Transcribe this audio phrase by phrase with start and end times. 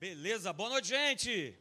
[0.00, 1.52] Beleza, boa noite, gente.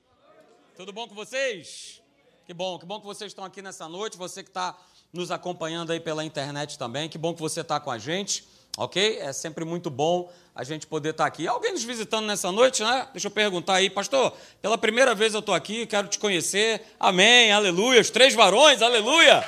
[0.76, 2.04] Tudo bom com vocês?
[2.46, 4.16] Que bom, que bom que vocês estão aqui nessa noite.
[4.16, 4.78] Você que está
[5.12, 8.48] nos acompanhando aí pela internet também, que bom que você está com a gente,
[8.78, 9.18] ok?
[9.22, 11.48] É sempre muito bom a gente poder estar tá aqui.
[11.48, 13.08] Alguém nos visitando nessa noite, né?
[13.12, 14.32] Deixa eu perguntar aí, pastor.
[14.62, 16.96] Pela primeira vez eu estou aqui, quero te conhecer.
[17.00, 18.00] Amém, aleluia.
[18.00, 19.44] Os três varões, aleluia.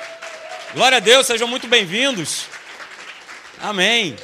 [0.74, 2.46] Glória a Deus, sejam muito bem-vindos.
[3.60, 4.16] Amém.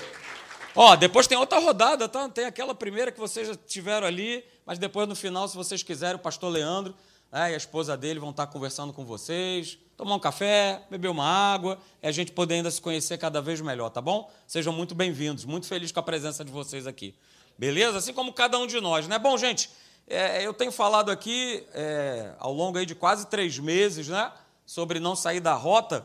[0.79, 2.29] Ó, depois tem outra rodada, tá?
[2.29, 6.17] Tem aquela primeira que vocês já tiveram ali, mas depois no final, se vocês quiserem,
[6.17, 6.95] o pastor Leandro
[7.33, 11.25] né, e a esposa dele vão estar conversando com vocês, tomar um café, beber uma
[11.25, 14.31] água, e a gente poder ainda se conhecer cada vez melhor, tá bom?
[14.47, 17.15] Sejam muito bem-vindos, muito feliz com a presença de vocês aqui.
[17.57, 17.97] Beleza?
[17.97, 19.19] Assim como cada um de nós, né?
[19.19, 19.71] Bom, gente,
[20.07, 24.31] é, eu tenho falado aqui é, ao longo aí de quase três meses, né?
[24.67, 26.05] Sobre não sair da rota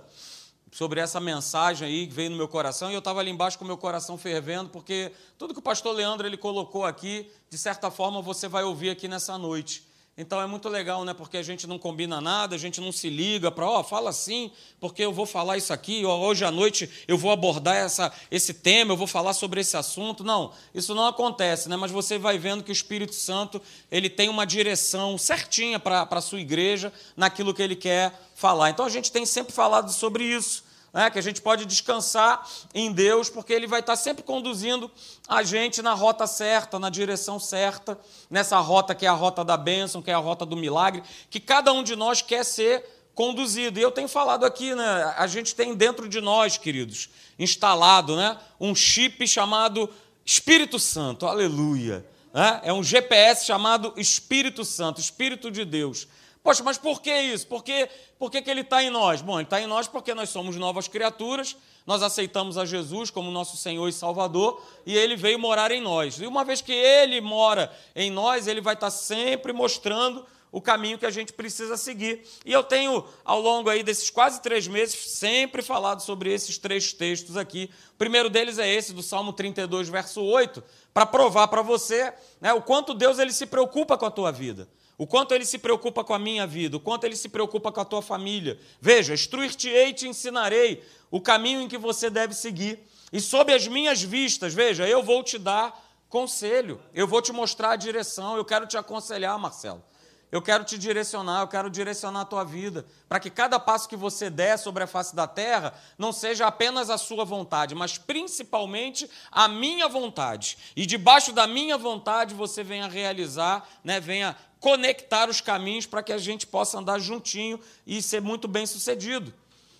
[0.71, 3.66] sobre essa mensagem aí que veio no meu coração e eu estava ali embaixo com
[3.66, 7.91] o meu coração fervendo, porque tudo que o pastor Leandro ele colocou aqui, de certa
[7.91, 9.91] forma você vai ouvir aqui nessa noite.
[10.18, 11.14] Então é muito legal, né?
[11.14, 14.09] Porque a gente não combina nada, a gente não se liga para, ó, oh, fala
[14.09, 18.12] assim, porque eu vou falar isso aqui, ó, hoje à noite eu vou abordar essa,
[18.30, 20.22] esse tema, eu vou falar sobre esse assunto.
[20.22, 21.78] Não, isso não acontece, né?
[21.78, 26.22] Mas você vai vendo que o Espírito Santo ele tem uma direção certinha para a
[26.22, 28.70] sua igreja naquilo que ele quer falar.
[28.70, 32.92] Então a gente tem sempre falado sobre isso né, que a gente pode descansar em
[32.92, 34.92] Deus, porque Ele vai estar sempre conduzindo
[35.28, 39.58] a gente na rota certa, na direção certa, nessa rota que é a rota da
[39.58, 42.84] bênção, que é a rota do milagre, que cada um de nós quer ser
[43.16, 43.80] conduzido.
[43.80, 48.38] E eu tenho falado aqui, né, a gente tem dentro de nós, queridos, instalado né,
[48.59, 49.89] um chip chamado
[50.25, 52.06] Espírito Santo, aleluia.
[52.34, 52.62] Né?
[52.64, 56.08] É um GPS chamado Espírito Santo, Espírito de Deus.
[56.44, 57.45] Poxa, mas por que isso?
[57.45, 59.22] Por que, por que, que ele está em nós?
[59.22, 63.30] Bom, ele está em nós porque nós somos novas criaturas, nós aceitamos a Jesus como
[63.30, 66.19] nosso Senhor e Salvador e ele veio morar em nós.
[66.19, 70.59] E uma vez que ele mora em nós, ele vai estar tá sempre mostrando o
[70.59, 72.28] caminho que a gente precisa seguir.
[72.44, 76.91] E eu tenho, ao longo aí desses quase três meses, sempre falado sobre esses três
[76.91, 77.69] textos aqui.
[77.94, 82.52] O primeiro deles é esse, do Salmo 32, verso 8, para provar para você né,
[82.52, 84.68] o quanto Deus ele se preocupa com a tua vida
[85.01, 87.81] o quanto ele se preocupa com a minha vida, o quanto ele se preocupa com
[87.81, 88.59] a tua família.
[88.79, 92.78] Veja, instruir-te-ei e te ensinarei o caminho em que você deve seguir.
[93.11, 95.75] E sob as minhas vistas, veja, eu vou te dar
[96.07, 99.84] conselho, eu vou te mostrar a direção, eu quero te aconselhar, Marcelo.
[100.31, 103.97] Eu quero te direcionar, eu quero direcionar a tua vida, para que cada passo que
[103.97, 109.09] você der sobre a face da terra não seja apenas a sua vontade, mas principalmente
[109.30, 110.58] a minha vontade.
[110.74, 116.14] E debaixo da minha vontade você venha realizar, né, venha conectar os caminhos para que
[116.14, 119.34] a gente possa andar juntinho e ser muito bem sucedido.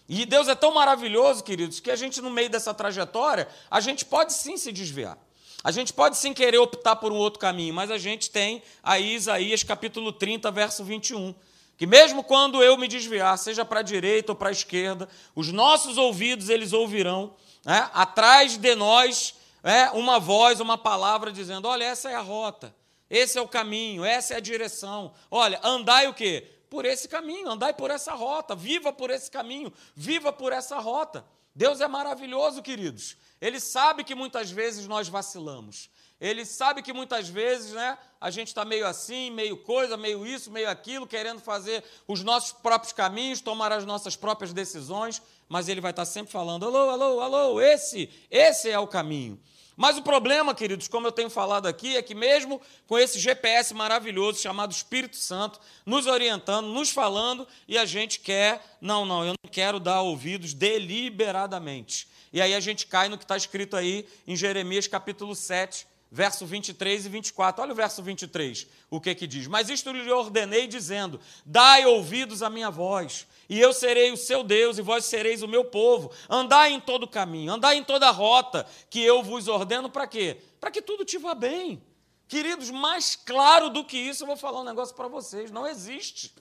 [0.10, 4.04] E Deus é tão maravilhoso, queridos, que a gente, no meio dessa trajetória, a gente
[4.04, 5.18] pode sim se desviar.
[5.64, 9.14] A gente pode sim querer optar por um outro caminho, mas a gente tem aí
[9.14, 11.36] Isaías capítulo 30, verso 21.
[11.78, 15.52] Que mesmo quando eu me desviar, seja para a direita ou para a esquerda, os
[15.52, 17.36] nossos ouvidos eles ouvirão,
[17.66, 22.74] né, atrás de nós, é, uma voz, uma palavra dizendo: olha, essa é a rota,
[23.10, 25.14] esse é o caminho, essa é a direção.
[25.30, 26.48] Olha, andai o quê?
[26.70, 31.26] Por esse caminho, andai por essa rota, viva por esse caminho, viva por essa rota.
[31.54, 33.18] Deus é maravilhoso, queridos.
[33.42, 35.90] Ele sabe que muitas vezes nós vacilamos.
[36.22, 40.52] Ele sabe que muitas vezes né, a gente está meio assim, meio coisa, meio isso,
[40.52, 45.20] meio aquilo, querendo fazer os nossos próprios caminhos, tomar as nossas próprias decisões,
[45.50, 49.42] mas ele vai estar sempre falando: alô, alô, alô, esse, esse é o caminho.
[49.76, 53.74] Mas o problema, queridos, como eu tenho falado aqui, é que mesmo com esse GPS
[53.74, 59.34] maravilhoso chamado Espírito Santo, nos orientando, nos falando, e a gente quer, não, não, eu
[59.44, 62.11] não quero dar ouvidos deliberadamente.
[62.34, 66.46] E aí a gente cai no que está escrito aí em Jeremias capítulo 7, verso
[66.46, 67.62] 23 e 24.
[67.62, 69.48] Olha o verso 23, o que que diz?
[69.48, 74.46] Mas isto lhe ordenei dizendo: Dai ouvidos à minha voz e eu serei o seu
[74.46, 76.10] Deus, e vós sereis o meu povo.
[76.30, 80.38] Andai em todo caminho, andai em toda rota que eu vos ordeno, para quê?
[80.58, 81.84] Para que tudo te vá bem.
[82.30, 86.34] Queridos, mais claro do que isso, eu vou falar um negócio para vocês: não existe.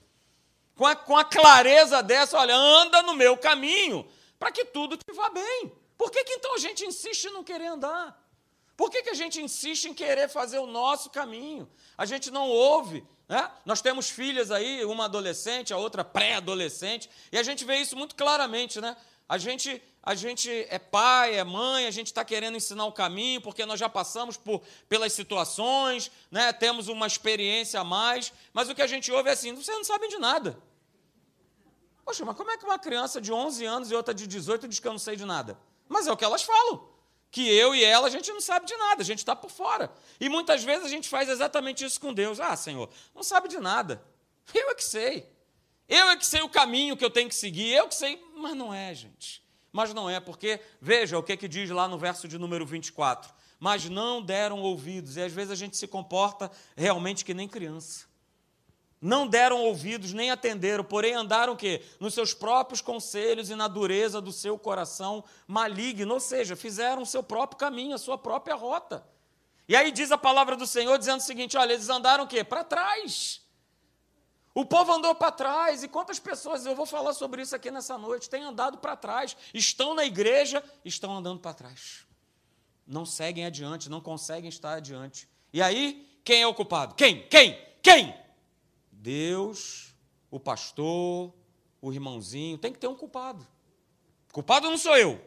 [0.77, 4.07] Com a, com a clareza dessa, olha, anda no meu caminho,
[4.39, 5.73] para que tudo te vá bem.
[6.01, 8.05] Por que, que então a gente insiste em não querer andar?
[8.75, 11.65] Por que, que a gente insiste em querer fazer o nosso caminho?
[12.03, 13.49] A gente não ouve né?
[13.65, 18.17] Nós temos filhas aí, uma adolescente, a outra pré-adolescente, e a gente vê isso muito
[18.17, 18.81] claramente.
[18.81, 18.97] Né?
[19.29, 23.41] A, gente, a gente é pai, é mãe, a gente está querendo ensinar o caminho,
[23.41, 26.53] porque nós já passamos por, pelas situações, né?
[26.53, 29.85] temos uma experiência a mais, mas o que a gente ouve é assim: vocês não
[29.85, 30.59] sabem de nada.
[32.05, 34.81] Poxa, mas como é que uma criança de 11 anos e outra de 18 diz
[34.81, 35.57] que eu não sei de nada?
[35.91, 36.89] Mas é o que elas falam.
[37.33, 39.93] que eu e ela, a gente não sabe de nada, a gente está por fora.
[40.21, 42.41] E muitas vezes a gente faz exatamente isso com Deus.
[42.41, 44.03] Ah, Senhor, não sabe de nada.
[44.55, 45.29] Eu é que sei.
[45.89, 48.25] Eu é que sei o caminho que eu tenho que seguir, eu que sei.
[48.37, 49.45] Mas não é, gente.
[49.73, 53.33] Mas não é, porque, veja o que, que diz lá no verso de número 24.
[53.59, 55.17] Mas não deram ouvidos.
[55.17, 58.10] E às vezes a gente se comporta realmente que nem criança
[59.01, 64.21] não deram ouvidos nem atenderam, porém andaram que nos seus próprios conselhos e na dureza
[64.21, 69.03] do seu coração maligno, ou seja, fizeram o seu próprio caminho, a sua própria rota.
[69.67, 72.45] E aí diz a palavra do Senhor dizendo o seguinte: olha, eles andaram o quê?
[72.45, 73.41] Para trás.
[74.53, 77.97] O povo andou para trás, e quantas pessoas, eu vou falar sobre isso aqui nessa
[77.97, 82.05] noite, têm andado para trás, estão na igreja, estão andando para trás.
[82.85, 85.29] Não seguem adiante, não conseguem estar adiante.
[85.53, 86.97] E aí, quem é o culpado?
[86.97, 87.29] Quem?
[87.29, 87.57] Quem?
[87.81, 88.13] Quem?
[89.01, 89.95] Deus,
[90.31, 91.33] o pastor,
[91.81, 93.47] o irmãozinho, tem que ter um culpado.
[94.31, 95.19] Culpado não sou eu.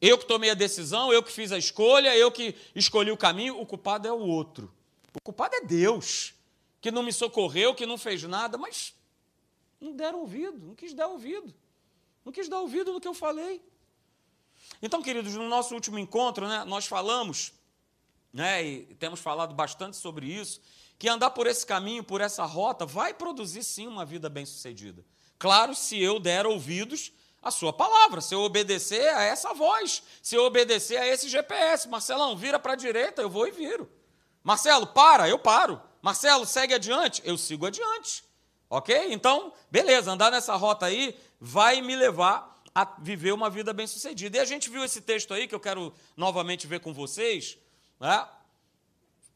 [0.00, 3.60] Eu que tomei a decisão, eu que fiz a escolha, eu que escolhi o caminho,
[3.60, 4.72] o culpado é o outro.
[5.12, 6.34] O culpado é Deus,
[6.80, 8.94] que não me socorreu, que não fez nada, mas
[9.80, 11.52] não deram ouvido, não quis dar ouvido.
[12.24, 13.60] Não quis dar ouvido no que eu falei.
[14.80, 17.52] Então, queridos, no nosso último encontro, né, nós falamos,
[18.34, 20.60] né, e temos falado bastante sobre isso,
[20.98, 25.04] que andar por esse caminho, por essa rota, vai produzir sim uma vida bem-sucedida.
[25.38, 30.34] Claro, se eu der ouvidos à sua palavra, se eu obedecer a essa voz, se
[30.34, 31.88] eu obedecer a esse GPS.
[31.88, 33.88] Marcelão, vira para a direita, eu vou e viro.
[34.42, 35.80] Marcelo, para, eu paro.
[36.02, 38.24] Marcelo, segue adiante, eu sigo adiante.
[38.68, 39.12] Ok?
[39.12, 44.38] Então, beleza, andar nessa rota aí vai me levar a viver uma vida bem-sucedida.
[44.38, 47.56] E a gente viu esse texto aí que eu quero novamente ver com vocês,
[48.04, 48.28] né?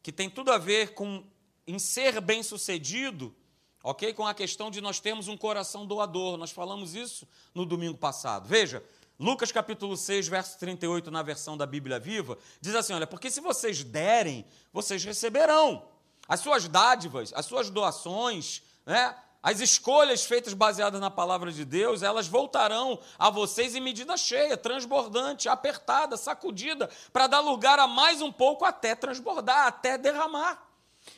[0.03, 1.25] que tem tudo a ver com
[1.67, 3.35] em ser bem-sucedido,
[3.83, 4.13] ok?
[4.13, 6.37] Com a questão de nós termos um coração doador.
[6.37, 8.47] Nós falamos isso no domingo passado.
[8.47, 8.85] Veja,
[9.19, 13.41] Lucas capítulo 6, verso 38, na versão da Bíblia Viva, diz assim: olha, porque se
[13.41, 15.89] vocês derem, vocês receberão.
[16.29, 19.17] As suas dádivas, as suas doações, né?
[19.49, 24.59] As escolhas feitas baseadas na palavra de Deus, elas voltarão a vocês em medida cheia,
[24.59, 30.69] transbordante, apertada, sacudida, para dar lugar a mais um pouco até transbordar, até derramar.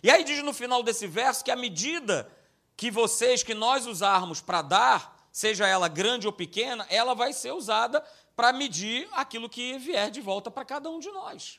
[0.01, 2.31] E aí diz no final desse verso que a medida
[2.77, 7.51] que vocês, que nós usarmos para dar, seja ela grande ou pequena, ela vai ser
[7.51, 8.01] usada
[8.37, 11.59] para medir aquilo que vier de volta para cada um de nós.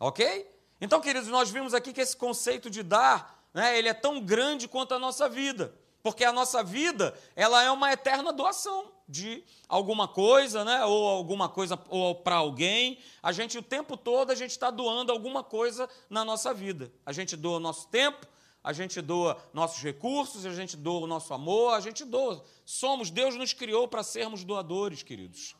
[0.00, 0.52] Ok?
[0.80, 4.68] Então, queridos, nós vimos aqui que esse conceito de dar, né, ele é tão grande
[4.68, 10.06] quanto a nossa vida, porque a nossa vida, ela é uma eterna doação de alguma
[10.06, 10.84] coisa, né?
[10.84, 13.00] ou alguma coisa ou para alguém.
[13.20, 16.92] A gente, o tempo todo, a gente está doando alguma coisa na nossa vida.
[17.04, 18.28] A gente doa nosso tempo,
[18.62, 22.44] a gente doa nossos recursos, a gente doa o nosso amor, a gente doa.
[22.64, 25.56] Somos, Deus nos criou para sermos doadores, queridos.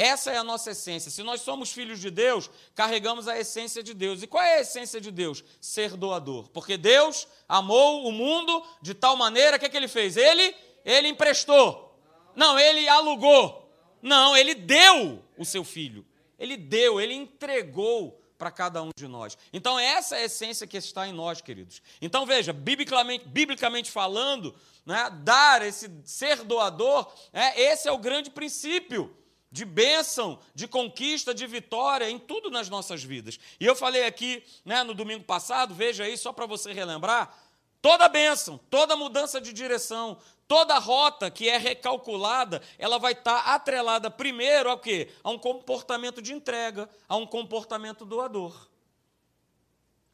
[0.00, 1.10] Essa é a nossa essência.
[1.10, 4.22] Se nós somos filhos de Deus, carregamos a essência de Deus.
[4.22, 5.44] E qual é a essência de Deus?
[5.60, 6.48] Ser doador.
[6.48, 10.16] Porque Deus amou o mundo de tal maneira que, é que ele fez?
[10.16, 10.56] Ele,
[10.86, 12.02] ele emprestou.
[12.34, 13.70] Não, ele alugou.
[14.00, 16.06] Não, ele deu o seu filho.
[16.38, 19.36] Ele deu, ele entregou para cada um de nós.
[19.52, 21.82] Então, essa é a essência que está em nós, queridos.
[22.00, 24.56] Então, veja, biblicamente, biblicamente falando,
[24.86, 29.14] né, dar, esse ser doador, é, esse é o grande princípio
[29.50, 33.38] de bênção, de conquista, de vitória em tudo nas nossas vidas.
[33.58, 37.36] E eu falei aqui né, no domingo passado, veja aí, só para você relembrar,
[37.82, 40.18] toda bênção, toda mudança de direção,
[40.50, 45.08] Toda rota que é recalculada, ela vai estar tá atrelada primeiro ao quê?
[45.22, 48.68] A um comportamento de entrega, a um comportamento doador.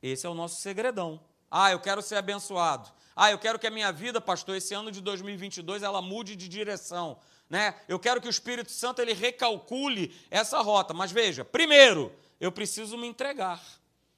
[0.02, 1.18] Esse é o nosso segredão.
[1.50, 2.92] Ah, eu quero ser abençoado.
[3.16, 6.50] Ah, eu quero que a minha vida, pastor, esse ano de 2022, ela mude de
[6.50, 7.18] direção.
[7.48, 7.74] Né?
[7.86, 10.92] Eu quero que o Espírito Santo ele recalcule essa rota.
[10.92, 13.62] Mas veja, primeiro, eu preciso me entregar.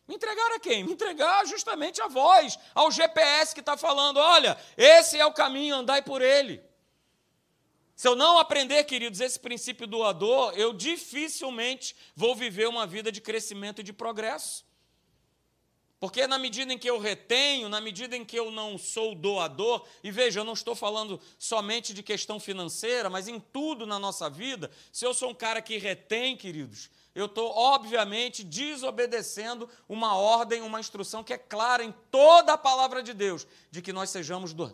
[0.07, 0.85] Me entregar a quem?
[0.85, 5.77] Me entregar justamente a voz, ao GPS que está falando: olha, esse é o caminho,
[5.77, 6.63] andai por ele.
[7.95, 13.21] Se eu não aprender, queridos, esse princípio doador, eu dificilmente vou viver uma vida de
[13.21, 14.65] crescimento e de progresso.
[16.00, 19.85] Porque na medida em que eu retenho, na medida em que eu não sou doador,
[20.02, 24.31] e veja, eu não estou falando somente de questão financeira, mas em tudo na nossa
[24.31, 30.62] vida, se eu sou um cara que retém, queridos, eu estou, obviamente, desobedecendo uma ordem,
[30.62, 34.52] uma instrução que é clara em toda a palavra de Deus, de que nós sejamos,
[34.52, 34.73] do,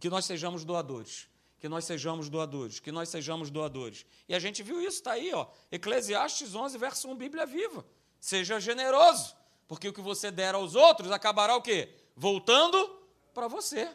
[0.00, 1.28] que nós sejamos doadores.
[1.60, 4.04] Que nós sejamos doadores, que nós sejamos doadores.
[4.28, 5.46] E a gente viu isso, está aí, ó.
[5.70, 7.86] Eclesiastes 11, verso 1, Bíblia viva.
[8.20, 9.34] Seja generoso,
[9.66, 11.94] porque o que você der aos outros acabará o quê?
[12.16, 13.00] Voltando
[13.32, 13.88] para você.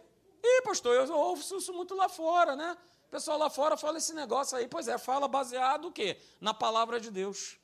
[0.44, 2.78] Ih, pastor, eu ouço isso muito lá fora, né?
[3.08, 4.68] O pessoal lá fora fala esse negócio aí.
[4.68, 6.18] Pois é, fala baseado o quê?
[6.40, 7.58] Na palavra de Deus.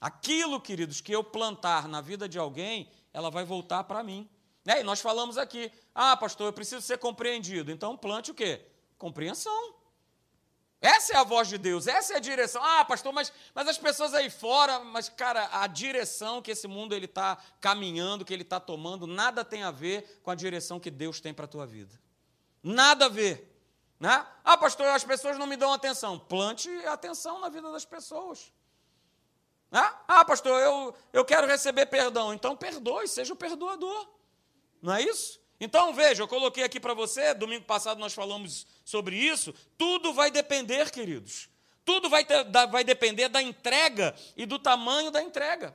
[0.00, 4.28] Aquilo, queridos, que eu plantar na vida de alguém, ela vai voltar para mim.
[4.64, 4.80] Né?
[4.80, 7.70] E nós falamos aqui, ah, pastor, eu preciso ser compreendido.
[7.70, 8.64] Então plante o quê?
[8.98, 9.74] Compreensão.
[10.82, 12.60] Essa é a voz de Deus, essa é a direção.
[12.60, 16.92] Ah, pastor, mas, mas as pessoas aí fora, mas, cara, a direção que esse mundo
[16.92, 20.90] ele está caminhando, que ele está tomando, nada tem a ver com a direção que
[20.90, 21.96] Deus tem para a tua vida.
[22.60, 23.48] Nada a ver.
[24.00, 24.26] Né?
[24.42, 26.18] Ah, pastor, as pessoas não me dão atenção.
[26.18, 28.52] Plante atenção na vida das pessoas.
[29.70, 29.88] Né?
[30.08, 32.34] Ah, pastor, eu, eu quero receber perdão.
[32.34, 34.08] Então perdoe, seja o perdoador.
[34.82, 35.40] Não é isso?
[35.60, 39.54] Então, veja, eu coloquei aqui para você, domingo passado nós falamos sobre isso.
[39.78, 41.48] Tudo vai depender, queridos.
[41.82, 45.74] Tudo vai, ter, vai depender da entrega e do tamanho da entrega.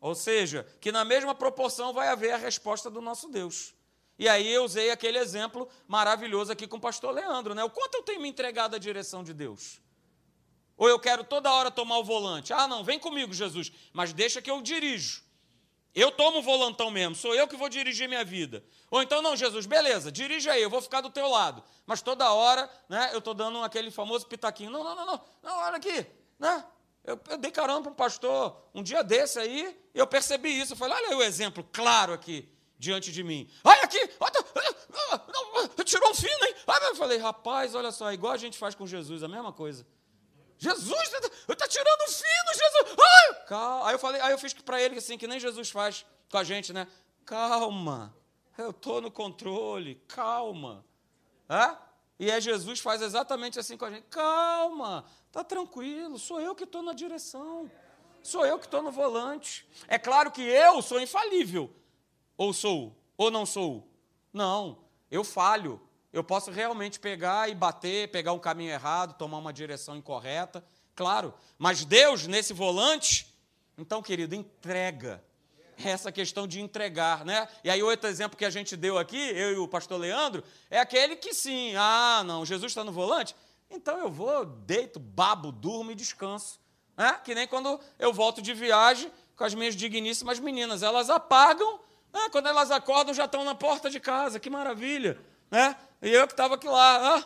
[0.00, 3.72] Ou seja, que na mesma proporção vai haver a resposta do nosso Deus.
[4.18, 7.62] E aí eu usei aquele exemplo maravilhoso aqui com o pastor Leandro, né?
[7.62, 9.80] O quanto eu tenho me entregado à direção de Deus?
[10.76, 12.52] Ou eu quero toda hora tomar o volante?
[12.52, 15.22] Ah, não, vem comigo, Jesus, mas deixa que eu dirijo.
[15.94, 18.62] Eu tomo o volantão mesmo, sou eu que vou dirigir minha vida.
[18.90, 21.62] Ou então, não, Jesus, beleza, dirige aí, eu vou ficar do teu lado.
[21.86, 24.70] Mas toda hora, né, eu estou dando aquele famoso pitaquinho.
[24.70, 26.06] Não, não, não, não, não olha aqui,
[26.38, 26.64] né?
[27.04, 30.74] Eu, eu dei caramba para um pastor um dia desse aí, eu percebi isso.
[30.74, 33.50] Eu falei, olha aí o exemplo claro aqui diante de mim.
[33.64, 36.54] Olha aqui, olha, tirou um fino, hein?
[36.82, 39.86] Eu falei, rapaz, olha só, igual a gente faz com Jesus, a mesma coisa.
[40.58, 42.96] Jesus, está tá tirando o fino, Jesus.
[43.48, 43.88] Calma.
[43.88, 46.44] Aí eu falei, aí eu fiz para ele assim, que nem Jesus faz com a
[46.44, 46.86] gente, né?
[47.24, 48.14] Calma.
[48.58, 50.84] Eu estou no controle, calma.
[51.48, 51.74] É?
[52.18, 54.04] E é Jesus faz exatamente assim com a gente.
[54.10, 57.70] Calma, tá tranquilo, sou eu que estou na direção.
[58.22, 59.66] Sou eu que estou no volante.
[59.86, 61.72] É claro que eu sou infalível.
[62.36, 63.88] Ou sou, ou não sou.
[64.30, 65.80] Não, eu falho.
[66.12, 70.62] Eu posso realmente pegar e bater, pegar um caminho errado, tomar uma direção incorreta,
[70.94, 71.32] claro.
[71.56, 73.27] Mas Deus, nesse volante,
[73.78, 75.22] então, querido, entrega.
[75.84, 77.46] Essa questão de entregar, né?
[77.62, 80.80] E aí, outro exemplo que a gente deu aqui, eu e o pastor Leandro, é
[80.80, 83.36] aquele que sim, ah, não, Jesus está no volante,
[83.70, 86.58] então eu vou, deito, babo, durmo e descanso.
[86.96, 87.12] Né?
[87.24, 91.78] Que nem quando eu volto de viagem com as minhas digníssimas meninas, elas apagam,
[92.12, 92.28] né?
[92.32, 95.16] quando elas acordam já estão na porta de casa, que maravilha.
[95.48, 95.76] Né?
[96.02, 97.22] E eu que estava aqui lá,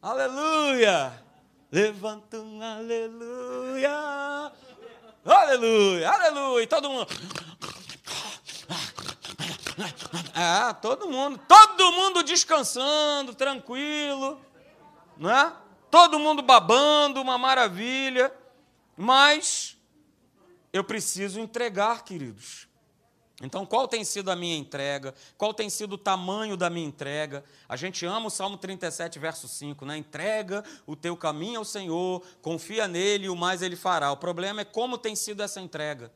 [0.00, 0.08] ó.
[0.08, 1.22] Aleluia!
[1.70, 3.90] Levanta um aleluia!
[5.24, 6.66] Aleluia, aleluia!
[6.66, 7.06] Todo mundo.
[10.34, 14.40] Ah, todo mundo, todo mundo descansando, tranquilo,
[15.16, 15.52] né?
[15.90, 18.32] Todo mundo babando, uma maravilha.
[18.96, 19.76] Mas
[20.72, 22.68] eu preciso entregar, queridos.
[23.42, 25.12] Então, qual tem sido a minha entrega?
[25.36, 27.44] Qual tem sido o tamanho da minha entrega?
[27.68, 29.96] A gente ama o Salmo 37, verso 5, né?
[29.96, 34.12] Entrega o teu caminho ao Senhor, confia nele e o mais ele fará.
[34.12, 36.12] O problema é como tem sido essa entrega.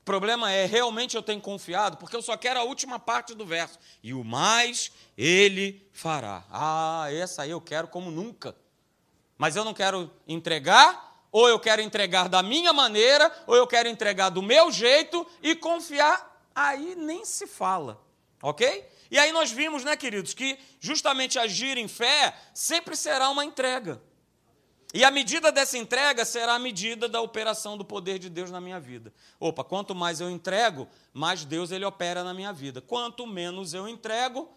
[0.00, 3.44] O problema é, realmente eu tenho confiado, porque eu só quero a última parte do
[3.44, 3.78] verso.
[4.02, 6.44] E o mais ele fará.
[6.48, 8.54] Ah, essa aí eu quero como nunca.
[9.36, 13.88] Mas eu não quero entregar ou eu quero entregar da minha maneira, ou eu quero
[13.88, 18.00] entregar do meu jeito e confiar, aí nem se fala,
[18.42, 18.86] ok?
[19.10, 24.00] E aí nós vimos, né, queridos, que justamente agir em fé sempre será uma entrega.
[24.92, 28.60] E a medida dessa entrega será a medida da operação do poder de Deus na
[28.60, 29.12] minha vida.
[29.38, 32.80] Opa, quanto mais eu entrego, mais Deus ele opera na minha vida.
[32.80, 34.48] Quanto menos eu entrego,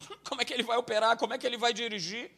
[0.28, 1.16] como é que ele vai operar?
[1.16, 2.32] Como é que ele vai dirigir?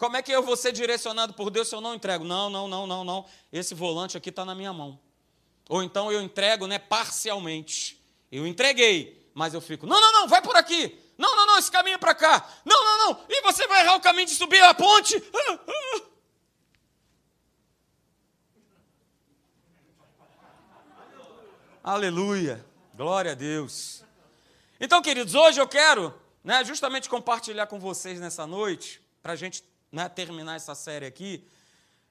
[0.00, 2.24] Como é que eu vou ser direcionado por Deus se eu não entrego?
[2.24, 3.26] Não, não, não, não, não.
[3.52, 4.98] Esse volante aqui está na minha mão.
[5.68, 8.02] Ou então eu entrego né, parcialmente.
[8.32, 10.98] Eu entreguei, mas eu fico, não, não, não, vai por aqui.
[11.18, 12.48] Não, não, não, esse caminho é para cá.
[12.64, 13.24] Não, não, não.
[13.28, 15.22] E você vai errar o caminho de subir a ponte.
[15.34, 15.58] Ah,
[21.84, 21.92] ah.
[21.92, 22.64] Aleluia.
[22.94, 24.02] Glória a Deus.
[24.80, 29.62] Então, queridos, hoje eu quero né, justamente compartilhar com vocês nessa noite, para a gente
[29.90, 31.46] né, terminar essa série aqui,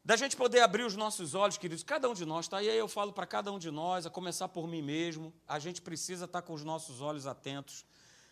[0.03, 2.63] da gente poder abrir os nossos olhos, queridos, cada um de nós, tá?
[2.63, 5.59] E aí eu falo para cada um de nós, a começar por mim mesmo, a
[5.59, 7.85] gente precisa estar tá com os nossos olhos atentos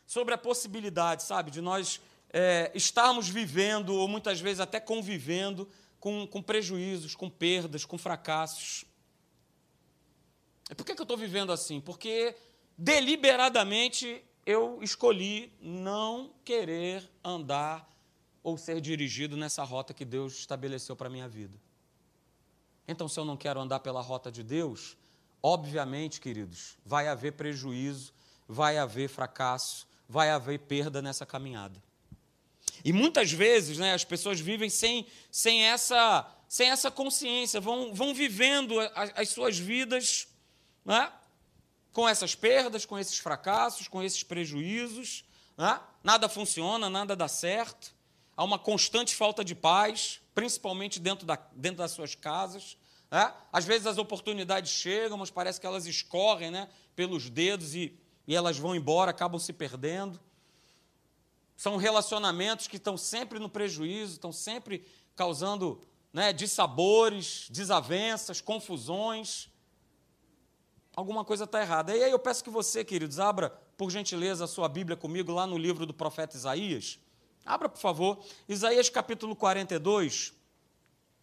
[0.06, 2.00] sobre a possibilidade, sabe, de nós
[2.32, 8.86] é, estarmos vivendo, ou muitas vezes até convivendo, com, com prejuízos, com perdas, com fracassos.
[10.76, 11.80] Por que, que eu estou vivendo assim?
[11.80, 12.36] Porque
[12.78, 17.88] deliberadamente eu escolhi não querer andar
[18.44, 21.58] ou ser dirigido nessa rota que Deus estabeleceu para a minha vida.
[22.88, 24.96] Então, se eu não quero andar pela rota de Deus,
[25.42, 28.14] obviamente, queridos, vai haver prejuízo,
[28.48, 31.82] vai haver fracasso, vai haver perda nessa caminhada.
[32.84, 38.14] E muitas vezes né, as pessoas vivem sem, sem essa sem essa consciência, vão, vão
[38.14, 40.28] vivendo as, as suas vidas
[40.86, 41.12] né?
[41.92, 45.26] com essas perdas, com esses fracassos, com esses prejuízos.
[45.58, 45.80] Né?
[46.04, 47.94] Nada funciona, nada dá certo.
[48.38, 52.78] Há uma constante falta de paz, principalmente dentro, da, dentro das suas casas.
[53.10, 53.34] Né?
[53.52, 58.36] Às vezes as oportunidades chegam, mas parece que elas escorrem né, pelos dedos e, e
[58.36, 60.20] elas vão embora, acabam se perdendo.
[61.56, 65.82] São relacionamentos que estão sempre no prejuízo, estão sempre causando
[66.14, 69.50] né, dissabores, desavenças, confusões.
[70.96, 71.98] Alguma coisa está errada.
[71.98, 75.48] E aí eu peço que você, queridos, abra, por gentileza, a sua Bíblia comigo lá
[75.48, 77.00] no livro do profeta Isaías.
[77.48, 80.34] Abra, por favor, Isaías capítulo 42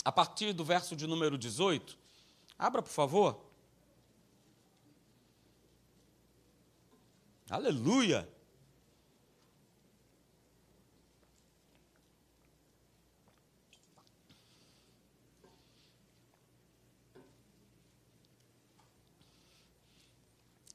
[0.02, 1.98] a partir do verso de número 18.
[2.58, 3.44] Abra, por favor.
[7.50, 8.26] Aleluia!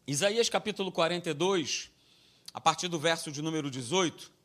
[0.06, 1.92] Isaías capítulo 42,
[2.52, 4.39] a partir do verso de número 18,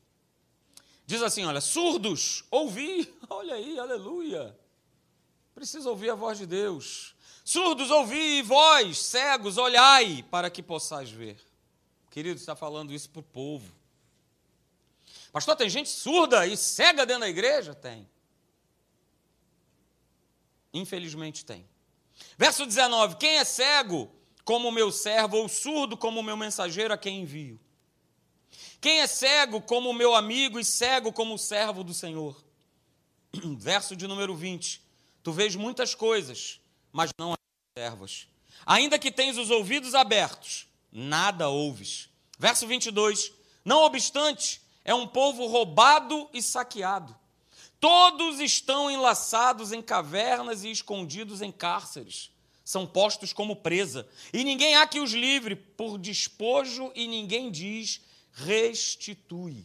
[1.07, 4.59] diz assim: Olha, surdos, ouvi, olha aí, aleluia.
[5.55, 7.15] Precisa ouvir a voz de Deus.
[7.45, 11.39] Surdos, ouvi, vós, cegos, olhai, para que possais ver.
[12.11, 13.73] Querido, está falando isso para o povo.
[15.33, 17.75] Pastor, tem gente surda e cega dentro da igreja?
[17.75, 18.09] Tem.
[20.73, 21.69] Infelizmente tem.
[22.39, 24.11] Verso 19: Quem é cego
[24.45, 27.61] como meu servo, ou surdo como meu mensageiro a quem envio?
[28.85, 32.37] Quem é cego como meu amigo e cego como o servo do Senhor?
[33.57, 34.79] Verso de número 20:
[35.23, 36.61] Tu vês muitas coisas,
[36.93, 37.39] mas não as
[37.71, 38.29] observas.
[38.67, 42.11] Ainda que tens os ouvidos abertos, nada ouves.
[42.39, 43.33] Verso 22.
[43.65, 47.17] Não obstante, é um povo roubado e saqueado.
[47.81, 52.31] Todos estão enlaçados em cavernas e escondidos em cárceres.
[52.63, 54.07] São postos como presa.
[54.31, 58.03] E ninguém há que os livre por despojo, e ninguém diz
[58.35, 59.65] restitui.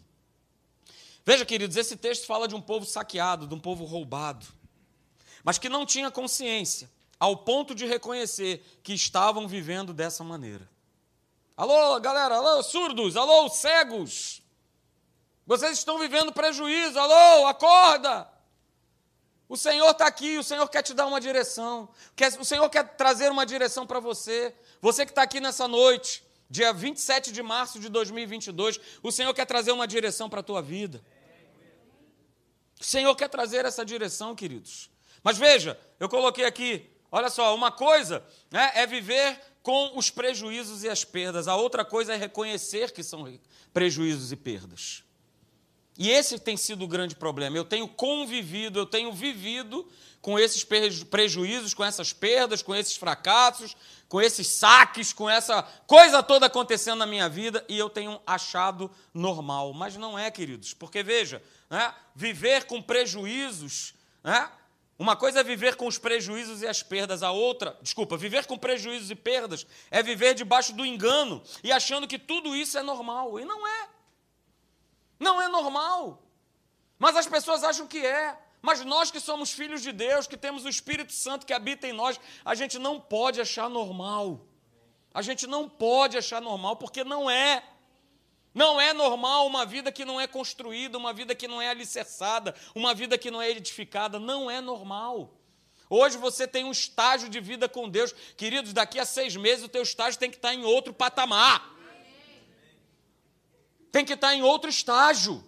[1.25, 4.45] Veja, queridos, esse texto fala de um povo saqueado, de um povo roubado
[5.43, 10.69] mas que não tinha consciência, ao ponto de reconhecer que estavam vivendo dessa maneira.
[11.55, 14.41] Alô, galera, alô, surdos, alô, cegos.
[15.45, 18.29] Vocês estão vivendo prejuízo, alô, acorda.
[19.49, 21.89] O Senhor está aqui, o Senhor quer te dar uma direção,
[22.39, 24.55] o Senhor quer trazer uma direção para você.
[24.79, 29.45] Você que está aqui nessa noite, dia 27 de março de 2022, o Senhor quer
[29.45, 31.01] trazer uma direção para a tua vida.
[32.79, 34.89] O Senhor quer trazer essa direção, queridos.
[35.21, 40.83] Mas veja, eu coloquei aqui, olha só, uma coisa né, é viver com os prejuízos
[40.83, 43.39] e as perdas, a outra coisa é reconhecer que são
[43.73, 45.03] prejuízos e perdas.
[45.97, 47.57] E esse tem sido o grande problema.
[47.57, 49.85] Eu tenho convivido, eu tenho vivido
[50.21, 50.65] com esses
[51.09, 53.75] prejuízos, com essas perdas, com esses fracassos,
[54.07, 58.91] com esses saques, com essa coisa toda acontecendo na minha vida e eu tenho achado
[59.13, 59.73] normal.
[59.73, 64.49] Mas não é, queridos, porque veja, né, viver com prejuízos né,
[64.99, 68.57] uma coisa é viver com os prejuízos e as perdas, a outra, desculpa, viver com
[68.57, 73.39] prejuízos e perdas é viver debaixo do engano e achando que tudo isso é normal.
[73.39, 73.89] E não é.
[75.17, 76.21] Não é normal.
[76.97, 78.37] Mas as pessoas acham que é.
[78.61, 81.93] Mas nós que somos filhos de Deus, que temos o Espírito Santo que habita em
[81.93, 84.45] nós, a gente não pode achar normal.
[85.13, 87.63] A gente não pode achar normal porque não é.
[88.53, 92.53] Não é normal uma vida que não é construída, uma vida que não é alicerçada,
[92.75, 94.19] uma vida que não é edificada.
[94.19, 95.33] Não é normal.
[95.89, 98.13] Hoje você tem um estágio de vida com Deus.
[98.35, 101.75] Queridos, daqui a seis meses o teu estágio tem que estar em outro patamar.
[103.91, 105.43] Tem que estar em outro estágio.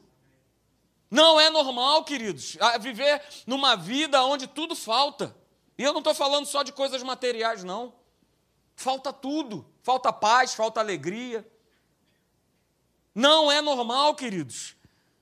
[1.11, 5.35] Não é normal, queridos, viver numa vida onde tudo falta.
[5.77, 7.93] E eu não estou falando só de coisas materiais, não.
[8.75, 9.69] Falta tudo.
[9.83, 11.45] Falta paz, falta alegria,
[13.13, 14.75] não é normal, queridos,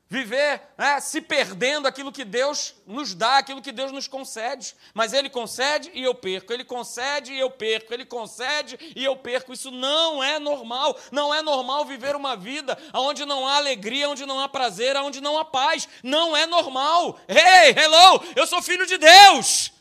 [0.10, 4.76] viver né, se perdendo aquilo que Deus nos dá, aquilo que Deus nos concede.
[4.92, 9.16] Mas Ele concede e eu perco, Ele concede e eu perco, Ele concede e eu
[9.16, 9.54] perco.
[9.54, 10.98] Isso não é normal.
[11.12, 15.22] Não é normal viver uma vida onde não há alegria, onde não há prazer, onde
[15.22, 15.88] não há paz.
[16.02, 17.20] Não é normal.
[17.28, 19.72] Hey, hello, eu sou filho de Deus.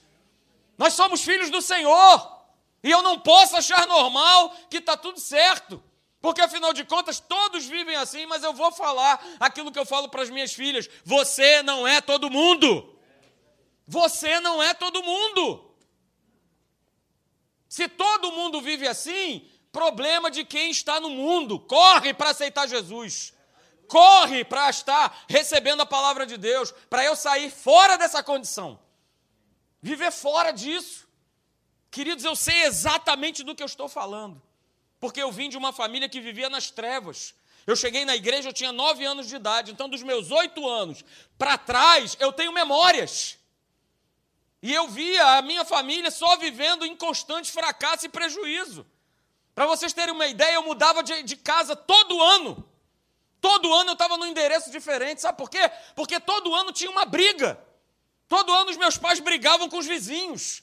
[0.77, 2.39] Nós somos filhos do Senhor.
[2.85, 5.83] E eu não posso achar normal que está tudo certo.
[6.21, 10.09] Porque afinal de contas, todos vivem assim, mas eu vou falar aquilo que eu falo
[10.09, 12.97] para as minhas filhas: você não é todo mundo.
[13.87, 15.75] Você não é todo mundo.
[17.69, 21.61] Se todo mundo vive assim, problema de quem está no mundo.
[21.61, 23.33] Corre para aceitar Jesus.
[23.87, 28.79] Corre para estar recebendo a palavra de Deus, para eu sair fora dessa condição.
[29.81, 31.09] Viver fora disso.
[31.91, 34.43] Queridos, eu sei exatamente do que eu estou falando.
[35.01, 37.35] Porque eu vim de uma família que vivia nas trevas.
[37.67, 39.71] Eu cheguei na igreja, eu tinha nove anos de idade.
[39.73, 41.05] Então, dos meus oito anos
[41.37, 43.39] para trás, eu tenho memórias.
[44.63, 48.87] E eu via a minha família só vivendo em constante fracasso e prejuízo.
[49.55, 52.69] Para vocês terem uma ideia, eu mudava de, de casa todo ano.
[53.41, 55.21] Todo ano eu estava num endereço diferente.
[55.21, 55.71] Sabe por quê?
[55.95, 57.59] Porque todo ano tinha uma briga.
[58.29, 60.63] Todo ano os meus pais brigavam com os vizinhos.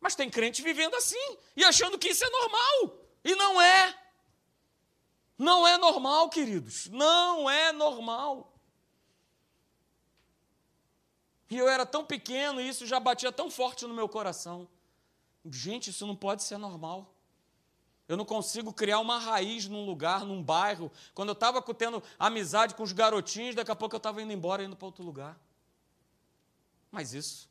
[0.00, 3.07] Mas tem crente vivendo assim e achando que isso é normal.
[3.24, 3.98] E não é.
[5.36, 6.86] Não é normal, queridos.
[6.88, 8.52] Não é normal.
[11.50, 14.68] E eu era tão pequeno e isso já batia tão forte no meu coração.
[15.50, 17.14] Gente, isso não pode ser normal.
[18.06, 20.90] Eu não consigo criar uma raiz num lugar, num bairro.
[21.14, 24.64] Quando eu estava tendo amizade com os garotinhos, daqui a pouco eu estava indo embora,
[24.64, 25.38] indo para outro lugar.
[26.90, 27.50] Mas isso,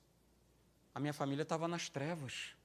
[0.93, 2.56] a minha família estava nas trevas.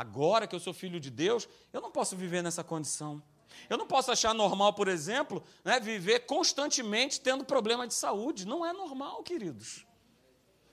[0.00, 3.22] Agora que eu sou filho de Deus, eu não posso viver nessa condição.
[3.68, 8.46] Eu não posso achar normal, por exemplo, né, viver constantemente tendo problema de saúde.
[8.46, 9.86] Não é normal, queridos.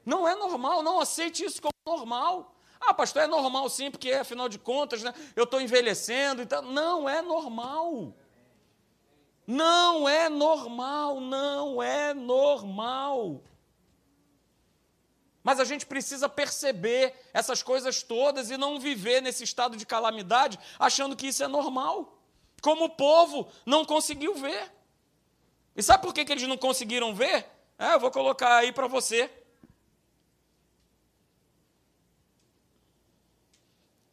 [0.06, 2.56] Não é normal, não aceite isso como normal.
[2.80, 6.42] Ah, pastor, é normal sim, porque afinal de contas, né, eu estou envelhecendo.
[6.42, 8.16] Então, não é normal.
[9.46, 13.44] Não é normal, não é normal.
[15.48, 20.60] Mas a gente precisa perceber essas coisas todas e não viver nesse estado de calamidade
[20.78, 22.22] achando que isso é normal
[22.62, 24.70] como o povo não conseguiu ver.
[25.74, 27.50] E sabe por que, que eles não conseguiram ver?
[27.80, 29.32] É, eu vou colocar aí para você.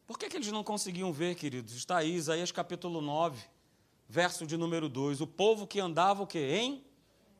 [0.06, 1.74] Por que, que eles não conseguiam ver, queridos?
[1.74, 3.44] Está aí, Isaías capítulo 9,
[4.08, 5.20] verso de número 2.
[5.20, 6.60] O povo que andava o quê?
[6.60, 6.84] Em?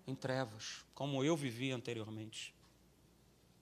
[0.04, 2.52] Em trevas, como eu vivi anteriormente.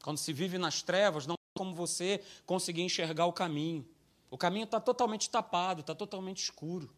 [0.03, 3.87] Quando se vive nas trevas, não é como você conseguir enxergar o caminho.
[4.31, 6.93] O caminho está totalmente tapado, está totalmente escuro.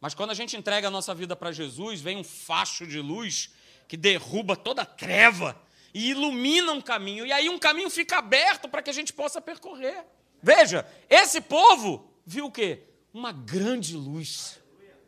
[0.00, 3.50] Mas quando a gente entrega a nossa vida para Jesus, vem um facho de luz
[3.88, 5.60] que derruba toda a treva
[5.92, 7.26] e ilumina um caminho.
[7.26, 10.04] E aí um caminho fica aberto para que a gente possa percorrer.
[10.40, 12.84] Veja, esse povo viu o quê?
[13.12, 14.60] Uma grande luz.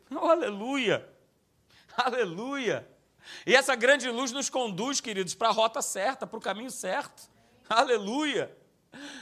[0.09, 1.07] Oh, aleluia!
[1.95, 2.87] Aleluia!
[3.45, 7.29] E essa grande luz nos conduz, queridos, para a rota certa, para o caminho certo.
[7.69, 8.55] Aleluia!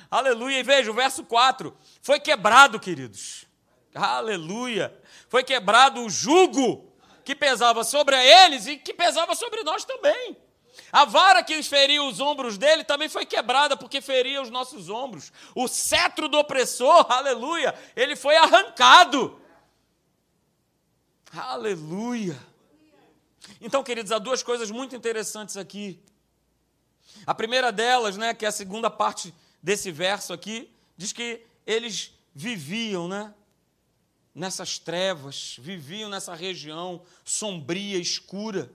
[0.10, 0.60] Aleluia!
[0.60, 3.46] E veja, o verso 4: foi quebrado, queridos.
[3.94, 4.98] Aleluia!
[5.28, 6.92] Foi quebrado o jugo
[7.24, 10.38] que pesava sobre eles e que pesava sobre nós também.
[10.92, 15.32] A vara que feria os ombros dele também foi quebrada, porque feria os nossos ombros.
[15.54, 19.40] O cetro do opressor, aleluia, ele foi arrancado.
[21.32, 22.38] Aleluia.
[23.62, 26.00] Então, queridos, há duas coisas muito interessantes aqui.
[27.26, 32.14] A primeira delas, né, que é a segunda parte desse verso aqui, diz que eles
[32.34, 33.34] viviam, né,
[34.34, 38.72] nessas trevas, viviam nessa região sombria, escura.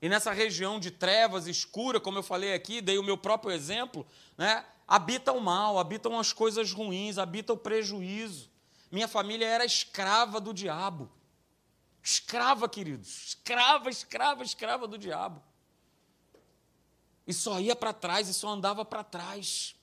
[0.00, 4.06] E nessa região de trevas escura, como eu falei aqui, dei o meu próprio exemplo,
[4.36, 8.50] né, habita o mal, habitam as coisas ruins, habita o prejuízo.
[8.90, 11.10] Minha família era escrava do diabo.
[12.02, 13.28] Escrava, queridos.
[13.28, 15.42] Escrava, escrava, escrava do diabo.
[17.26, 19.76] E só ia para trás e só andava para trás.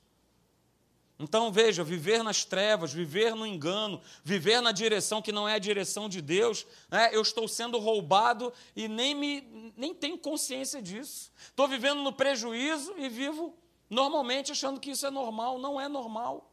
[1.17, 5.59] Então veja, viver nas trevas, viver no engano, viver na direção que não é a
[5.59, 7.09] direção de Deus, né?
[7.11, 11.29] eu estou sendo roubado e nem, me, nem tenho consciência disso.
[11.37, 13.53] Estou vivendo no prejuízo e vivo
[13.89, 16.48] normalmente achando que isso é normal, não é normal.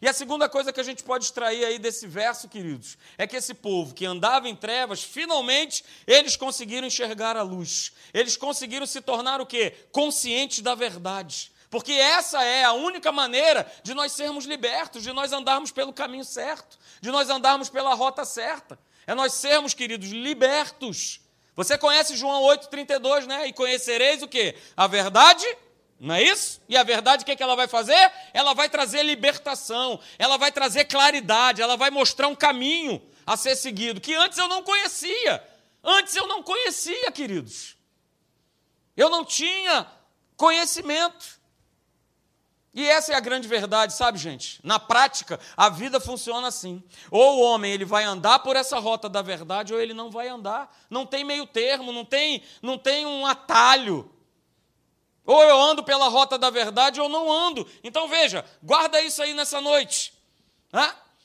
[0.00, 3.36] E a segunda coisa que a gente pode extrair aí desse verso, queridos, é que
[3.36, 7.92] esse povo que andava em trevas, finalmente eles conseguiram enxergar a luz.
[8.12, 9.74] Eles conseguiram se tornar o quê?
[9.90, 11.52] Conscientes da verdade.
[11.70, 16.24] Porque essa é a única maneira de nós sermos libertos, de nós andarmos pelo caminho
[16.24, 18.78] certo, de nós andarmos pela rota certa.
[19.06, 21.20] É nós sermos, queridos, libertos.
[21.56, 23.46] Você conhece João 8,32, né?
[23.46, 24.54] E conhecereis o quê?
[24.76, 25.46] A verdade,
[26.02, 26.60] não é isso?
[26.68, 28.12] E a verdade, o que, é que ela vai fazer?
[28.34, 33.54] Ela vai trazer libertação, ela vai trazer claridade, ela vai mostrar um caminho a ser
[33.54, 35.40] seguido, que antes eu não conhecia.
[35.80, 37.76] Antes eu não conhecia, queridos.
[38.96, 39.86] Eu não tinha
[40.36, 41.40] conhecimento.
[42.74, 44.58] E essa é a grande verdade, sabe, gente?
[44.64, 46.82] Na prática, a vida funciona assim.
[47.12, 50.26] Ou o homem ele vai andar por essa rota da verdade, ou ele não vai
[50.26, 50.74] andar.
[50.90, 54.11] Não tem meio termo, não tem, não tem um atalho.
[55.24, 57.66] Ou eu ando pela rota da verdade, ou não ando.
[57.82, 60.12] Então veja, guarda isso aí nessa noite.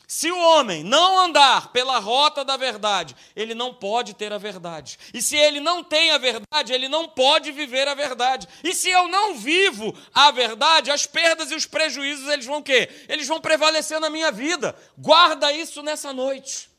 [0.07, 4.97] Se o homem não andar pela rota da verdade, ele não pode ter a verdade.
[5.13, 8.47] E se ele não tem a verdade, ele não pode viver a verdade.
[8.63, 12.89] E se eu não vivo a verdade, as perdas e os prejuízos, eles vão quê?
[13.09, 14.73] Eles vão prevalecer na minha vida.
[14.97, 16.69] Guarda isso nessa noite.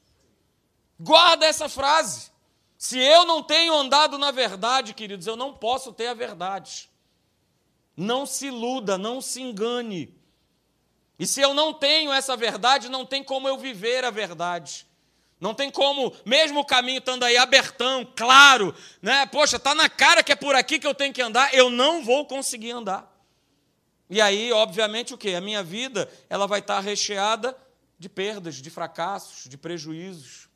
[0.99, 2.31] Guarda essa frase.
[2.79, 6.89] Se eu não tenho andado na verdade, queridos, eu não posso ter a verdade.
[8.01, 10.15] Não se iluda, não se engane.
[11.19, 14.87] E se eu não tenho essa verdade, não tem como eu viver a verdade.
[15.41, 19.27] Não tem como, mesmo o caminho estando aí abertão, claro, né?
[19.27, 22.05] Poxa, está na cara que é por aqui que eu tenho que andar, eu não
[22.05, 23.13] vou conseguir andar.
[24.09, 25.35] E aí, obviamente, o que?
[25.35, 27.57] A minha vida ela vai estar recheada
[27.99, 30.49] de perdas, de fracassos, de prejuízos,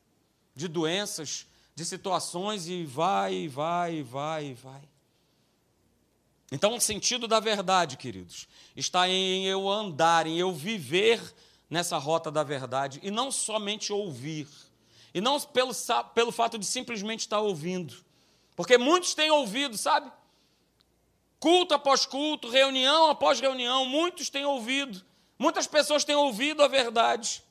[0.55, 4.92] de doenças, de situações, e vai, vai, vai, vai.
[6.53, 11.19] Então, o sentido da verdade, queridos, está em eu andar, em eu viver
[11.67, 14.47] nessa rota da verdade e não somente ouvir.
[15.15, 15.71] E não pelo,
[16.13, 17.95] pelo fato de simplesmente estar ouvindo.
[18.55, 20.11] Porque muitos têm ouvido, sabe?
[21.39, 25.03] Culto após culto, reunião após reunião, muitos têm ouvido.
[25.39, 27.43] Muitas pessoas têm ouvido a verdade.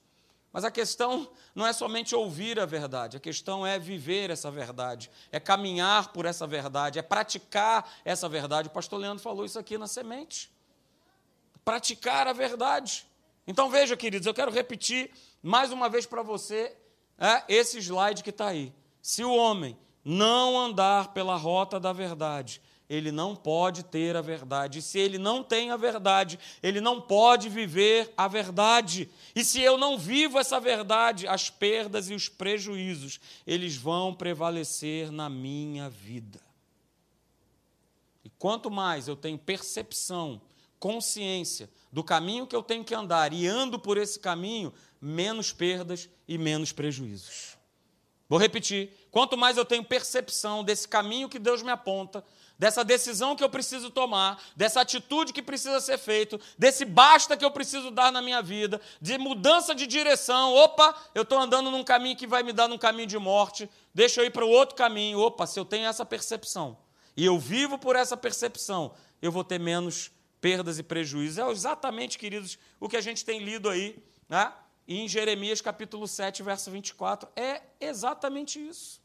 [0.53, 5.11] Mas a questão não é somente ouvir a verdade, a questão é viver essa verdade,
[5.31, 8.69] é caminhar por essa verdade, é praticar essa verdade.
[8.69, 10.53] O pastor Leandro falou isso aqui na semente.
[11.65, 13.07] Praticar a verdade.
[13.47, 15.11] Então veja, queridos, eu quero repetir
[15.43, 16.77] mais uma vez para você
[17.19, 18.75] é, esse slide que está aí.
[19.01, 22.61] Se o homem não andar pela rota da verdade,
[22.93, 24.81] ele não pode ter a verdade.
[24.81, 29.09] E se ele não tem a verdade, ele não pode viver a verdade.
[29.35, 35.11] E se eu não vivo essa verdade, as perdas e os prejuízos, eles vão prevalecer
[35.11, 36.39] na minha vida.
[38.23, 40.39] E quanto mais eu tenho percepção,
[40.79, 46.11] consciência do caminho que eu tenho que andar e ando por esse caminho, menos perdas
[46.29, 47.57] e menos prejuízos.
[48.29, 52.23] Vou repetir: quanto mais eu tenho percepção desse caminho que Deus me aponta,
[52.63, 57.45] dessa decisão que eu preciso tomar, dessa atitude que precisa ser feita, desse basta que
[57.45, 60.55] eu preciso dar na minha vida, de mudança de direção.
[60.55, 64.21] Opa, eu estou andando num caminho que vai me dar num caminho de morte, deixa
[64.21, 65.19] eu ir para o outro caminho.
[65.19, 66.79] Opa, se eu tenho essa percepção
[67.17, 71.39] e eu vivo por essa percepção, eu vou ter menos perdas e prejuízos.
[71.39, 74.53] É exatamente, queridos, o que a gente tem lido aí, né?
[74.87, 77.29] em Jeremias capítulo 7, verso 24.
[77.35, 79.02] É exatamente isso.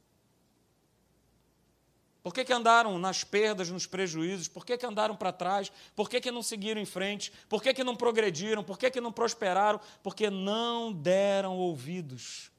[2.27, 4.49] Por que, que andaram nas perdas, nos prejuízos?
[4.49, 5.71] Por que, que andaram para trás?
[5.95, 7.31] Por que, que não seguiram em frente?
[7.47, 8.65] Por que, que não progrediram?
[8.65, 9.79] Por que, que não prosperaram?
[10.03, 12.51] Porque não deram ouvidos.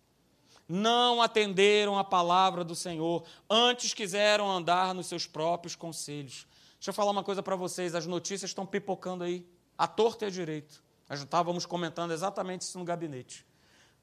[0.66, 3.24] Não atenderam a palavra do Senhor.
[3.50, 6.46] Antes quiseram andar nos seus próprios conselhos.
[6.76, 10.28] Deixa eu falar uma coisa para vocês: as notícias estão pipocando aí, à torta e
[10.28, 10.83] à direito.
[11.11, 13.46] Nós estávamos comentando exatamente isso no gabinete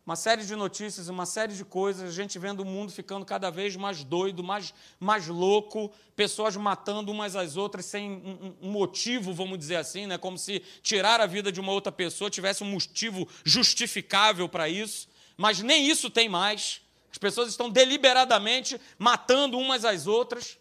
[0.06, 3.50] uma série de notícias, uma série de coisas, a gente vendo o mundo ficando cada
[3.50, 9.34] vez mais doido, mais, mais louco, pessoas matando umas às outras sem um, um, motivo,
[9.34, 10.16] vamos dizer assim, né?
[10.16, 15.08] como se tirar a vida de uma outra pessoa tivesse um motivo justificável para isso,
[15.36, 16.82] mas nem isso tem mais.
[17.12, 20.60] As pessoas estão deliberadamente matando umas às outras.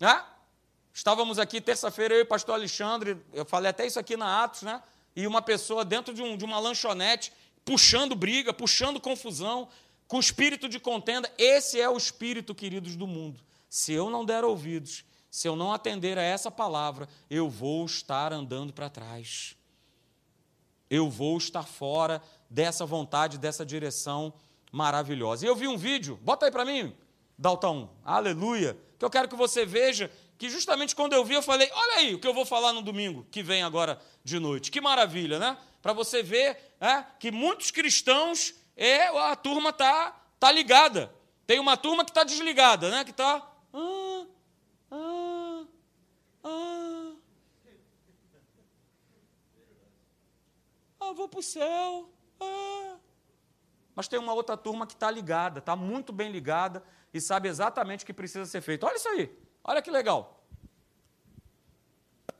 [0.00, 0.24] Né?
[0.92, 4.62] Estávamos aqui terça-feira, eu e o pastor Alexandre, eu falei até isso aqui na Atos,
[4.62, 4.82] né?
[5.14, 7.32] e uma pessoa dentro de, um, de uma lanchonete
[7.70, 9.68] puxando briga, puxando confusão,
[10.08, 11.32] com espírito de contenda.
[11.38, 13.40] Esse é o espírito, queridos, do mundo.
[13.68, 18.32] Se eu não der ouvidos, se eu não atender a essa palavra, eu vou estar
[18.32, 19.54] andando para trás.
[20.90, 24.34] Eu vou estar fora dessa vontade, dessa direção
[24.72, 25.46] maravilhosa.
[25.46, 26.92] E eu vi um vídeo, bota aí para mim,
[27.38, 31.70] Daltão, aleluia, que eu quero que você veja que justamente quando eu vi, eu falei:
[31.72, 34.72] olha aí o que eu vou falar no domingo que vem agora de noite.
[34.72, 35.56] Que maravilha, né?
[35.82, 41.12] Para você ver é, que muitos cristãos, é, a turma tá, tá ligada.
[41.46, 43.04] Tem uma turma que está desligada, né?
[43.04, 43.46] Que está.
[43.72, 44.26] Ah,
[44.90, 45.64] ah,
[46.44, 47.12] ah.
[51.00, 52.10] ah, vou para o céu.
[52.40, 52.96] Ah.
[53.94, 58.04] Mas tem uma outra turma que está ligada, está muito bem ligada e sabe exatamente
[58.04, 58.86] o que precisa ser feito.
[58.86, 59.30] Olha isso aí,
[59.64, 60.39] olha que legal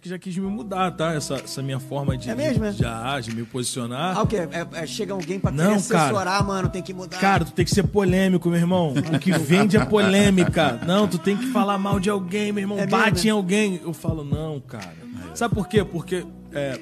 [0.00, 1.12] que já quis me mudar, tá?
[1.12, 2.70] Essa, essa minha forma de, é mesmo, é?
[2.70, 4.16] de, de, me posicionar.
[4.16, 4.36] Ah, o quê?
[4.36, 7.18] É, é, chega alguém pra não, assessorar, mano, tem que mudar.
[7.18, 8.94] Cara, tu tem que ser polêmico, meu irmão.
[8.94, 10.80] O que vende é polêmica.
[10.86, 12.78] Não, tu tem que falar mal de alguém, meu irmão.
[12.78, 13.28] É Bate mesmo?
[13.28, 13.80] em alguém.
[13.84, 14.94] Eu falo, não, cara.
[15.34, 15.84] Sabe por quê?
[15.84, 16.24] Porque.
[16.52, 16.80] É,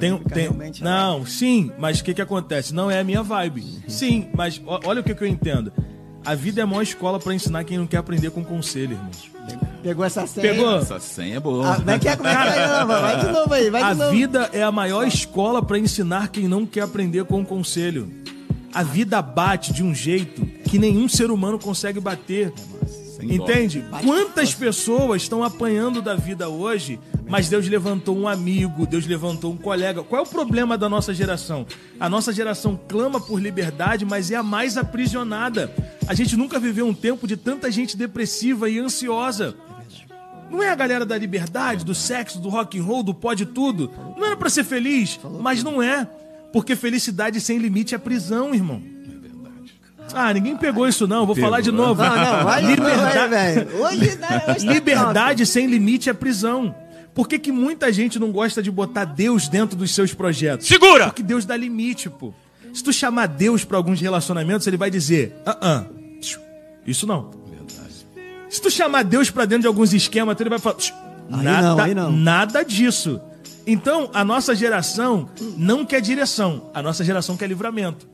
[0.00, 2.74] tem, tem, não, sim, mas o que, que acontece?
[2.74, 3.62] Não é a minha vibe.
[3.88, 5.72] Sim, mas olha o que, que eu entendo.
[6.24, 9.10] A vida é a maior escola para ensinar quem não quer aprender com conselho, irmão.
[9.82, 10.54] Pegou essa senha?
[10.54, 10.78] Pegou.
[10.78, 11.74] Essa senha é boa.
[11.74, 13.94] Ah, vai que é, como é que é, Vai de novo aí, vai de a
[13.94, 14.08] novo.
[14.08, 18.10] A vida é a maior escola para ensinar quem não quer aprender com conselho.
[18.72, 22.52] A vida bate de um jeito que nenhum ser humano consegue bater.
[23.20, 23.84] Entende?
[24.02, 29.56] Quantas pessoas estão apanhando da vida hoje, mas Deus levantou um amigo, Deus levantou um
[29.56, 30.02] colega.
[30.02, 31.66] Qual é o problema da nossa geração?
[31.98, 35.72] A nossa geração clama por liberdade, mas é a mais aprisionada.
[36.06, 39.54] A gente nunca viveu um tempo de tanta gente depressiva e ansiosa.
[40.50, 43.90] Não é a galera da liberdade, do sexo, do rock and roll, do pode tudo.
[44.16, 46.06] Não era para ser feliz, mas não é.
[46.52, 48.80] Porque felicidade sem limite é prisão, irmão.
[50.12, 51.50] Ah, ninguém pegou isso não, vou Pegou.
[51.50, 52.02] falar de novo.
[52.02, 53.76] Não, não, vai, Liberdade, velho.
[53.80, 56.74] Hoje, né, hoje tá Liberdade sem limite é prisão.
[57.14, 60.66] Por que, que muita gente não gosta de botar Deus dentro dos seus projetos?
[60.66, 61.06] Segura!
[61.06, 62.34] Porque Deus dá limite, pô.
[62.72, 65.84] Se tu chamar Deus para alguns relacionamentos, ele vai dizer: ah, ah,
[66.86, 67.30] isso não.
[68.48, 70.76] Se tu chamar Deus para dentro de alguns esquemas, ele vai falar:
[71.28, 72.12] nada, não, não.
[72.12, 73.20] nada disso.
[73.66, 78.06] Então, a nossa geração não quer direção, a nossa geração quer livramento.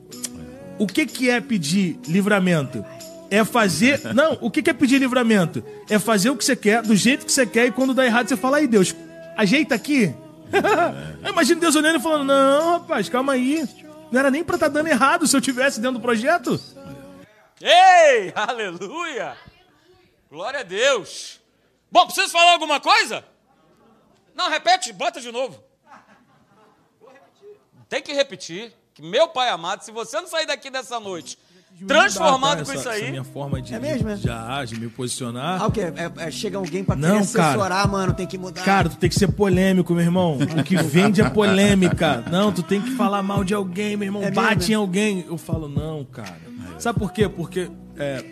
[0.79, 2.83] O que, que é pedir livramento?
[3.31, 4.13] É fazer.
[4.13, 5.63] Não, o que, é pedir livramento?
[5.89, 8.27] É fazer o que você quer, do jeito que você quer, e quando dá errado,
[8.27, 8.93] você fala, aí, Deus,
[9.37, 10.13] ajeita aqui.
[11.25, 13.65] Imagina Deus olhando e falando: Não, rapaz, calma aí.
[14.11, 16.59] Não era nem pra estar tá dando errado se eu tivesse dentro do projeto.
[17.61, 19.37] Ei, aleluia!
[20.29, 21.39] Glória a Deus.
[21.89, 23.23] Bom, preciso falar alguma coisa?
[24.35, 25.63] Não, repete, bota de novo.
[27.87, 28.73] Tem que repetir.
[28.93, 31.37] Que meu pai amado, se você não sair daqui dessa noite
[31.87, 33.01] transformado com isso aí.
[33.01, 34.15] Essa minha forma de, é mesmo, é?
[34.15, 35.61] de, de, de me posicionar.
[35.61, 35.81] Ah, o quê?
[35.81, 38.63] É, é, chega alguém pra não, assessorar, mano, tem que mudar.
[38.63, 40.37] Cara, tu tem que ser polêmico, meu irmão.
[40.37, 42.23] O que vende é polêmica.
[42.29, 44.23] Não, tu tem que falar mal de alguém, meu irmão.
[44.23, 44.73] É Bate mesmo?
[44.73, 45.25] em alguém.
[45.27, 46.37] Eu falo, não, cara.
[46.77, 47.27] Sabe por quê?
[47.27, 47.69] Porque.
[47.97, 48.23] É,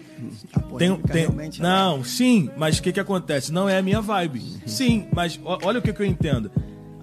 [0.77, 3.51] tem, tem, é não, sim, mas o que, que acontece?
[3.53, 4.41] Não é a minha vibe.
[4.65, 6.51] Sim, mas olha o que, que eu entendo.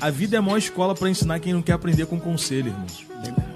[0.01, 2.87] A vida é a maior escola para ensinar quem não quer aprender com conselho, irmão.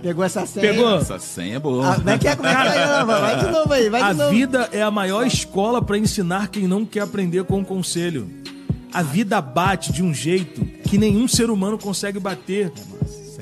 [0.03, 0.73] Pegou essa senha?
[0.73, 0.97] Pegou.
[0.97, 1.93] Essa senha é boa.
[1.93, 2.35] Ah, como é que é?
[2.35, 3.05] Como é que é?
[3.05, 4.31] Vai de novo aí, vai de a novo.
[4.31, 8.31] A vida é a maior escola para ensinar quem não quer aprender com conselho.
[8.93, 12.73] A vida bate de um jeito que nenhum ser humano consegue bater.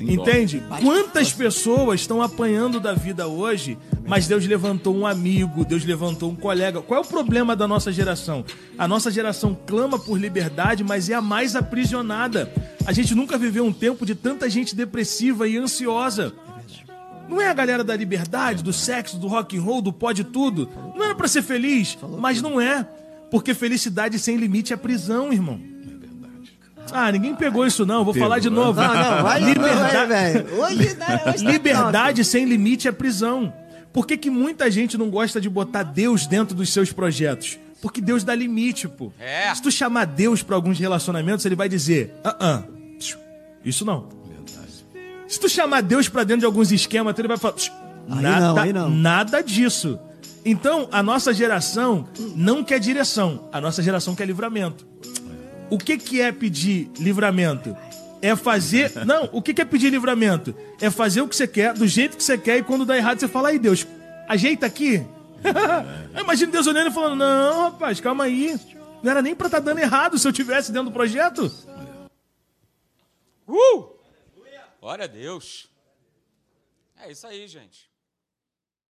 [0.01, 0.63] Entende?
[0.81, 6.35] Quantas pessoas estão apanhando da vida hoje, mas Deus levantou um amigo, Deus levantou um
[6.35, 6.81] colega.
[6.81, 8.45] Qual é o problema da nossa geração?
[8.77, 12.51] A nossa geração clama por liberdade, mas é a mais aprisionada.
[12.85, 16.33] A gente nunca viveu um tempo de tanta gente depressiva e ansiosa.
[17.27, 20.67] Não é a galera da liberdade, do sexo, do rock and roll, do pode tudo.
[20.95, 22.87] Não era para ser feliz, mas não é.
[23.29, 25.61] Porque felicidade sem limite é prisão, irmão.
[26.93, 28.27] Ah, ninguém pegou isso não, vou Pegou.
[28.27, 28.79] falar de novo.
[28.81, 30.59] Não, não, vai Liberdade, velho.
[30.59, 33.53] Hoje, né, hoje tá Liberdade sem limite é prisão.
[33.91, 37.57] Por que, que muita gente não gosta de botar Deus dentro dos seus projetos?
[37.81, 39.11] Porque Deus dá limite, pô.
[39.19, 39.53] É.
[39.55, 42.63] Se tu chamar Deus para alguns relacionamentos, ele vai dizer: ah, ah,
[43.63, 44.09] isso não.
[45.27, 47.55] Se tu chamar Deus para dentro de alguns esquemas, ele vai falar:
[48.07, 48.89] nada, não, não.
[48.89, 49.99] nada disso.
[50.43, 54.87] Então, a nossa geração não quer direção, a nossa geração quer livramento.
[55.69, 57.75] O que, que é pedir livramento?
[58.21, 58.91] É fazer.
[59.05, 60.55] Não, o que é pedir livramento?
[60.81, 63.19] É fazer o que você quer, do jeito que você quer, e quando dá errado,
[63.19, 63.85] você fala, aí, Deus,
[64.27, 65.05] ajeita aqui.
[66.19, 68.59] Imagina Deus olhando e falando, não, rapaz, calma aí.
[69.01, 71.51] Não era nem pra estar tá dando errado se eu tivesse dentro do projeto.
[73.47, 73.99] Uh!
[74.79, 75.69] Glória a Deus.
[76.97, 77.88] É isso aí, gente.